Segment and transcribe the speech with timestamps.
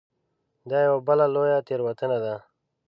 [0.69, 2.35] دا یوه بله لویه تېروتنه ده.